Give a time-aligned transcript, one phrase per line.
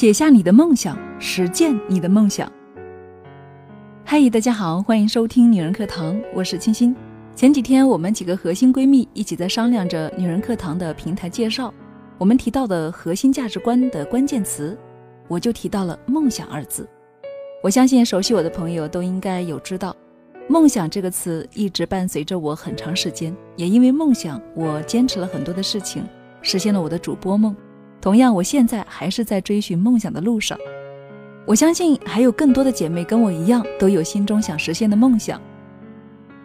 [0.00, 2.50] 写下你的梦想，实践你的梦想。
[4.02, 6.96] 嗨，大家好，欢迎收听女人课堂，我是清新。
[7.34, 11.70] 前几天我们几个核心闺蜜一起在商量着女人课堂的平台介绍，
[12.16, 14.74] 我们提到的核心价值观的关键词，
[15.28, 16.88] 我就提到了梦想二字。
[17.62, 19.94] 我相信熟悉我的朋友都应该有知道，
[20.48, 26.02] 梦想这个词一直伴随着我很长时间，也因为梦想，我坚持了很多的事情，
[26.40, 27.54] 实现了我的主播梦。
[28.00, 30.58] 同样，我现在还是在追寻梦想的路上。
[31.46, 35.40] 我相信还有更多的姐妹跟我一样，都有心中想实现的梦想。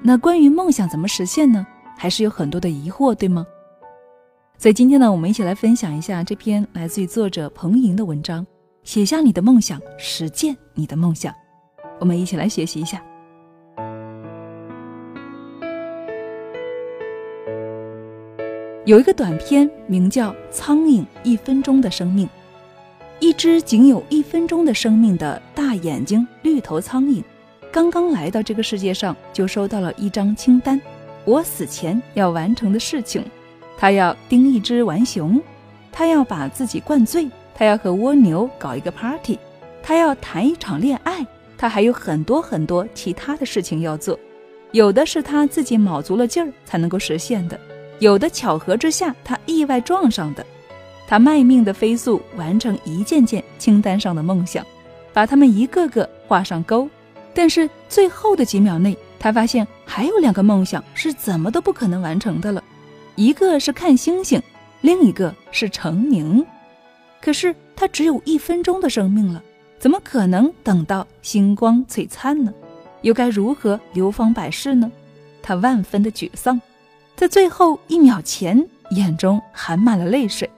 [0.01, 1.65] 那关于梦想怎么实现呢？
[1.97, 3.45] 还是有很多的疑惑，对吗？
[4.57, 8.45] 所以今天呢，我们一起来分享一下这篇来自于作者彭莹的文章：
[8.83, 11.33] 写下你的梦想，实践你的梦想。
[11.99, 13.01] 我们一起来学习一下。
[18.85, 22.27] 有一个短片，名叫《苍蝇一分钟的生命》。
[23.19, 27.23] 一只仅有一分钟的生命的大眼睛绿头苍蝇，
[27.71, 30.79] 刚刚来到这个世界上，就收到了一张清单：
[31.25, 33.25] 我死前要完成的事情。
[33.75, 35.41] 他要盯一只浣熊，
[35.91, 39.39] 他要把自己灌醉，他要和蜗牛搞一个 party，
[39.81, 41.25] 他要谈一场恋爱，
[41.57, 44.19] 他还有很多很多其他的事情要做。
[44.73, 47.59] 有的是他自己卯足了劲儿才能够实现的，
[47.99, 50.45] 有的巧合之下他意外撞上的。
[51.07, 54.65] 他卖命的飞速完成一件件清单上的梦想，
[55.13, 56.89] 把他们一个个画上勾。
[57.33, 62.63] 但是最后的几秒内，他发现还有两个梦想是怎么都不可能完成的了，
[63.15, 64.41] 一个是看星星，
[64.81, 66.45] 另一个是成名。
[67.21, 69.43] 可是他只有一分钟的生命了，
[69.77, 72.53] 怎么可能等到星光璀璨呢？
[73.01, 74.91] 又该如何流芳百世呢？
[75.43, 76.59] 他万分的沮丧，
[77.15, 80.49] 在最后一秒前，眼中含满了泪水。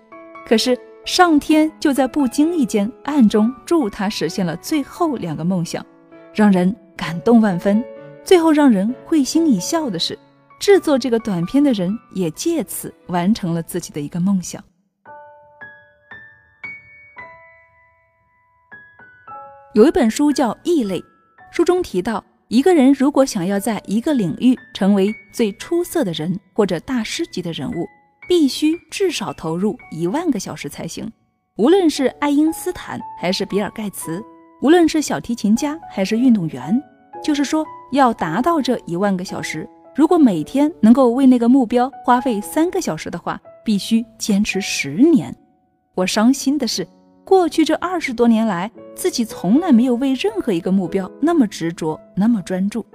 [0.45, 5.85] 可是上天就在不经意间暗中助他实现了最后两个梦想，
[6.34, 7.84] 让人感动万分。
[8.23, 10.18] 最后让人会心一笑的是，
[10.59, 14.62] 制作这个短片的人也借此完成了自己的一个梦想。
[19.74, 21.00] 有一本书叫《异类》，
[21.51, 27.85] 书中提到，一个人如果想要在一个领域成为最出色的人或者大师级的人物。
[28.28, 31.09] 必须至少投入一万个小时才行。
[31.56, 34.22] 无论是爱因斯坦还是比尔盖茨，
[34.62, 36.78] 无论是小提琴家还是运动员，
[37.24, 39.66] 就是说要达到这一万个小时，
[39.96, 45.34] 如果每天能够为那个目标花费三个小时的话，必须坚持十年。
[45.96, 46.86] 我伤心的是，
[47.27, 52.85] 过去这二十多年来，自己从来没有为任何一个目标那么执着、那么专注，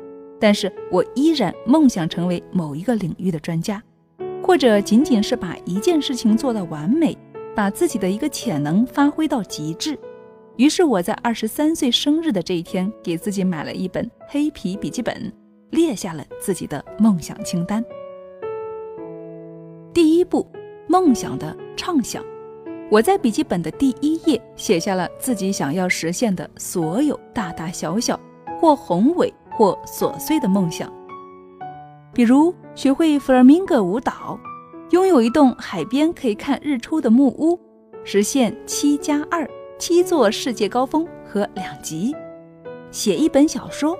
[0.40, 3.82] 但是我依然梦想成为某一个领域的专家。
[4.42, 7.14] 或者仅仅是把一件事情做到完美，
[7.54, 9.98] 把自己的一个潜能发挥到极致。
[10.56, 15.30] 于是我在二十三岁生日的这一天，给自己买了一本黑皮笔记本，
[15.72, 17.84] 列下了自己的梦想清单。
[19.92, 20.48] 第一步，
[20.88, 22.24] 梦想的畅想。
[22.92, 28.20] 我在笔记本的第一页写下了自己想要实现的所有大大小小，
[28.60, 30.92] 或宏伟或琐碎的梦想。
[32.12, 34.38] 比如学会 flamingo 舞蹈，
[34.90, 37.58] 拥有一栋海边可以看日出的木屋，
[38.04, 39.48] 实现七加二
[39.78, 42.14] 七座世界高峰和两极，
[42.90, 43.96] 写一本小说，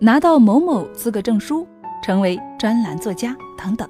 [0.00, 1.64] 拿到某某资格证书，
[2.02, 3.88] 成为专栏作家等等。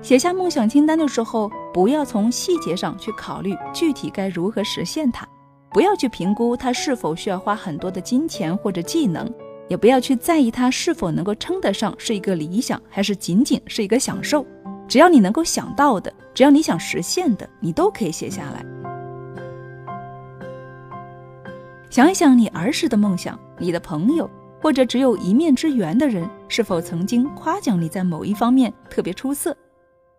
[0.00, 5.26] 写下梦想清单的时候，不要从细节上去考虑具体该如何实现它，
[5.70, 9.28] 不要去评估它是否需要花很多的金钱或者技能。
[9.68, 14.46] 也不要去在意它是否能够称得上是一个理想，还是仅仅是一个享受。
[14.88, 18.64] 只要你能够想到的，只要你想实现的，你都可以写下来。
[21.90, 24.30] 想一想你儿时的梦想，你的朋友
[24.62, 29.54] 或者只有一面之缘的人，是否曾经夸奖你在某一方面特别出色？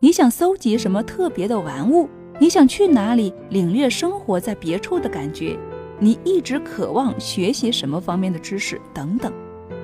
[0.02, 2.08] 你想搜集什么特别的玩物？
[2.40, 5.60] 你想去哪里领略生活在别处的感觉？
[6.00, 9.30] 你一直渴望学习什么方面的知识等等，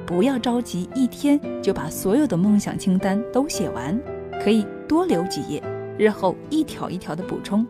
[0.06, 4.02] 不要着急一天就把所有的梦想清单都写完，
[4.42, 5.62] 可以多留几页，
[5.98, 7.68] 日后一条一条的补充。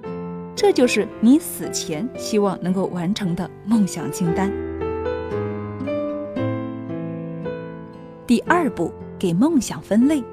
[0.55, 4.53] 这就是你死前希望能够完成的梦想清单。
[8.27, 10.23] 第二步，给梦想分类。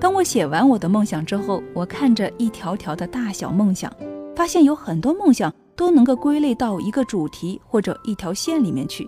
[0.00, 3.92] 当我写完我的梦想之后，我看着一条条的大小梦想，
[4.34, 5.52] 发现有很多梦想。
[5.76, 9.06] 都能够归类到一个主题或者一条线里面去。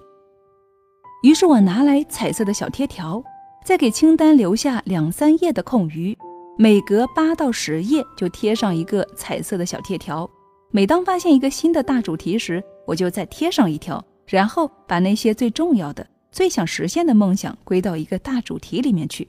[1.22, 3.24] 于是我拿来彩色的小贴条，
[3.64, 6.14] 再给清单留下两三页的空余，
[6.58, 10.28] 每隔八到十页就贴上一个彩色的小贴条。
[10.70, 19.26] 每当发现一个新的大主题时，我就再贴上一条，然后把那些最重要的、最想实现的梦想归到一个大主题里面去。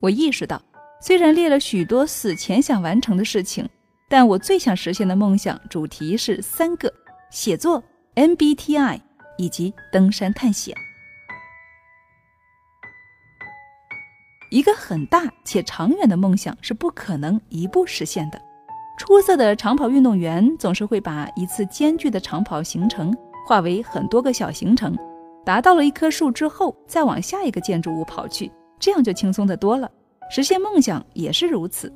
[0.00, 0.58] 我意识到，
[1.00, 3.68] 虽然列了许多死前想完成的事情，
[4.08, 6.92] 但我最想实现的梦想主题是三个：
[7.30, 7.82] 写作、
[8.16, 9.00] MBTI
[9.36, 10.74] 以及登山探险。
[14.50, 18.40] 一个很大且长远的梦想是不可能一步实现的。
[18.98, 23.14] 出色的长跑运动员总是会把一次艰巨的长跑行程
[23.46, 24.96] 化为很多个小行程，
[25.44, 29.88] 达到了一棵树之后，再往下一个建筑物跑去，这样就轻松的多了。
[30.30, 31.92] 实现梦想也是如此。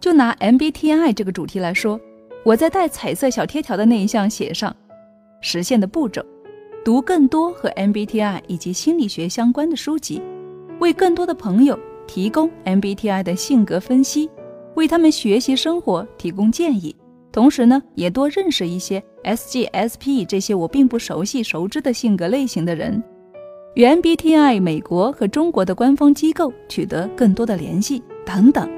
[0.00, 2.00] 就拿 MBTI 这个主题来说，
[2.44, 4.74] 我在带彩色小贴条的那一项写上
[5.42, 6.24] 实现的步骤：
[6.84, 10.22] 读更多和 MBTI 以及心理学相关的书籍。
[10.78, 14.30] 为更多的朋友提供 MBTI 的性格分析，
[14.76, 16.96] 为他们学习生活提供建议，
[17.30, 23.02] 同时呢，也多认识一些 SGSP 这些我并不熟悉熟知的性格类型的人，
[23.74, 28.68] 与 B T I 美国和中国的官方机构取得更多的联系等等。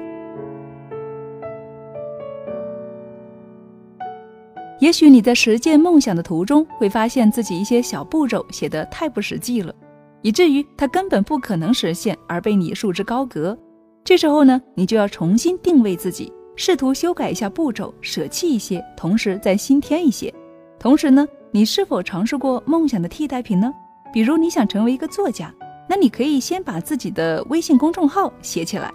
[4.79, 9.73] 也许你在实践梦想的途中，会发现自己一些小步骤写得太不实际了。
[10.21, 13.57] 以至于它根本不可能实现，而被你束之高阁。
[14.03, 20.31] 这时候呢，你就要重新定位自己，试图修改一下步骤，舍弃一些，同时再新添一些。
[20.77, 23.73] 同时呢，你是否尝试过梦想的替代品呢？
[24.13, 25.51] 比如你想成为一个作家，
[25.89, 28.93] 那你可以先把自己的微信公众号写起来。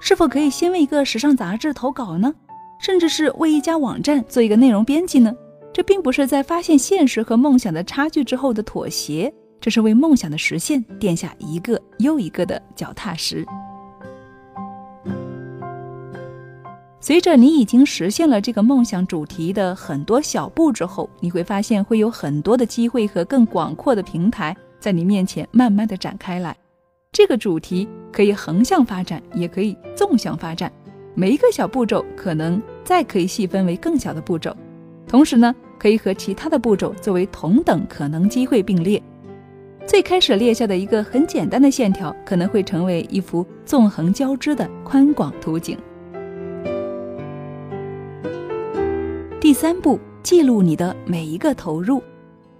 [0.00, 2.32] 是否可以先为一个时尚杂志投稿呢？
[2.78, 5.34] 甚至是为一家网站做一个内容编辑呢？
[5.72, 9.32] 这并不是在发现现实和梦想的差距之后的妥协。
[9.60, 13.44] 这是为梦想的实现垫下一个又一个的脚踏石。
[17.00, 26.56] 随着你已经实现了这个梦想主题的很多小步之后，你会发现会有很多的机会和更广阔的平台在你面前慢慢的展开来。
[27.12, 30.70] 这个主题可以横向发展，也可以纵向发展。
[31.14, 34.54] 每一个小步骤可能再可以细分为更小的步骤，
[35.06, 39.00] 同时呢，可以和其他的步骤作为同等可能机会并列。
[39.86, 45.78] 最开始列下的一个很简单的线条，可能会成为一幅纵横交织的宽广图景。
[49.48, 52.02] 第三步，记录你的每一个投入，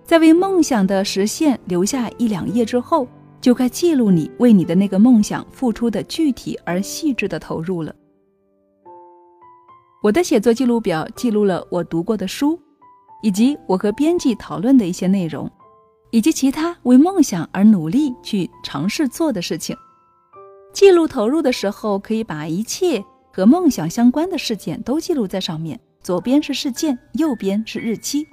[0.05, 3.07] 在为梦想的实现留下一两页之后，
[3.43, 7.95] 就该记录你为你的那个梦想付出的具体而细致的投入了。
[10.03, 12.59] 我的写作记录表记录了我读过的书，
[13.23, 15.47] 以及我和编辑讨论的一些内容。
[16.11, 19.77] 以及其他为梦想而努力去尝试做的事情，
[20.73, 25.79] 记录投入的时候，可以把一切和梦想相关的事件都记录在上面。
[26.03, 28.27] 左边是事件，右边是日期。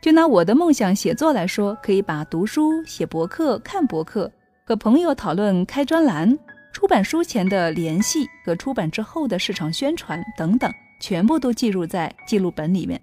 [0.00, 4.30] 就拿我的梦想写作来说，可以把读书、写博客、看博客、
[4.66, 6.36] 和朋友讨论、开专栏、
[6.72, 10.70] 出版书前的联系和出版之后的市场宣传等等，
[11.00, 13.00] 全部都记录在记录本里面。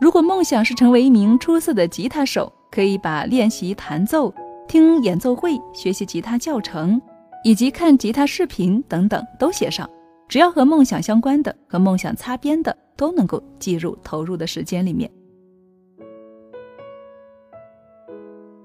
[0.00, 4.32] 如果梦想是成为一名出色的吉他手，可以把练习弹奏、
[4.68, 7.00] 听演奏会、学习吉他教程，
[7.42, 9.88] 以及看吉他视频等等都写上。
[10.28, 15.10] 只要和梦想相关的、和梦想擦边的，都能够计入投入的时间里面。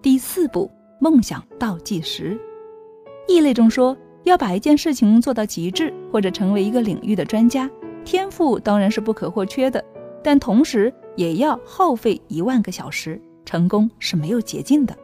[0.02, 2.40] 第四步，梦想倒计时。
[3.28, 7.70] 异类中说，要把一件事情做到极致，或者成为一个领域的专家，
[8.04, 9.84] 天赋当然是不可或缺的，
[10.24, 10.94] 但同时。
[11.18, 14.98] 也要耗费一万个小时，成功是没有捷径的。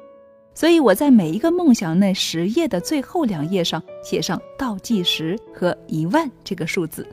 [0.58, 7.08] 所以我在每一个梦想那十页的最后两页上写上倒计时和一万这个数字。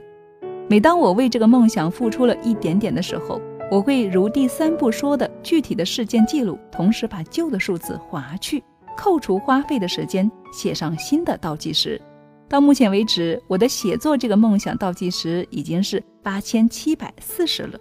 [0.66, 3.38] 每当我为这个梦想付出了一点点的时候，
[3.70, 8.64] 我会如第三步说的具体的事件记录，同时把旧的数字划去，
[8.96, 12.00] 扣除花费的时间，写上新的倒计时。
[12.48, 17.78] 到目前为止，我的写作这个梦想倒计时已经是八千七百四十了。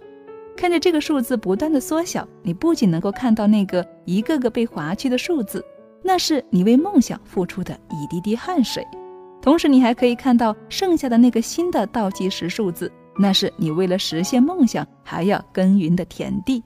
[0.56, 5.62] 看着这个数字不断的缩小，你不仅能够看到那个一个个被划去的数字，
[6.02, 8.82] 那是你为梦想付出的一滴滴汗水；
[9.42, 16.62] 同时，你还可以看到剩下的那个新的倒计时数字，那是你为了实现梦想还要耕耘的田地。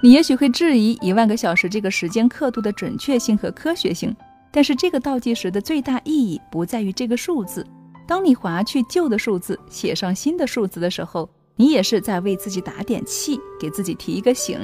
[0.00, 4.14] 你也许会质疑一万个小时这个时间刻度的准确性和科学性，
[4.52, 7.66] 但是这个倒计时的最大意义不在于这个数字。
[8.08, 14.58] 当你划去旧的数字，写上新的数字的时候，你也是在为自己打点气，给自己提一个醒。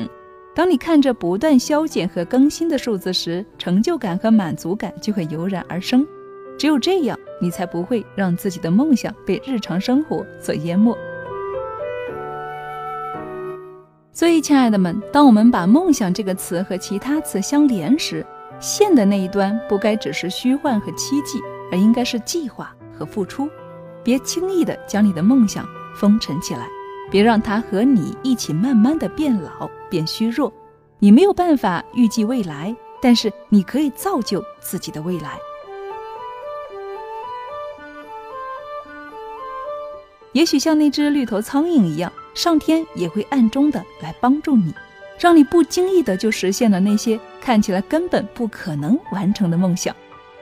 [0.54, 6.06] 当你看着不断消减和更新的数字时，成就感和满足感就会油然而生。
[6.58, 10.96] 只有这样，你才不会让自己的梦想被日常生活所淹没。
[14.10, 18.24] 所以，亲爱的们，当我们把“梦想”这个词和其他词相连时，
[18.58, 21.38] 线的那一端不该只是虚幻和期冀，
[21.70, 23.48] 而应该是计划和付出。
[24.02, 26.68] 别轻易的将你的梦想封尘起来，
[27.10, 30.52] 别让它和你一起慢慢的变老、变虚弱。
[30.98, 35.38] 你没有办法预计未来，但是你可以造就自己的未来。
[40.32, 44.74] 也许像那只绿头苍蝇一样，上天也会暗中的来帮助你，
[45.18, 49.94] 让你不经意的就实现了那些看起来根本不可能完成的梦想，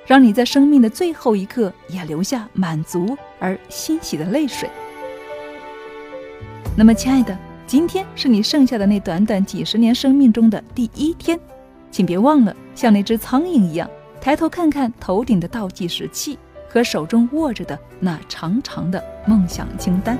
[0.06, 4.68] 让你在生命的最后一刻也留下满足而欣喜的泪水。
[6.76, 11.38] 那么，亲爱的，今天是你剩下的那短短几十年生命中的第一天，
[11.90, 13.88] 请别忘了像那只苍蝇一样，
[14.20, 16.38] 抬头看看头顶的倒计时器。
[16.72, 20.16] 和手中握着的那长长的梦想清单。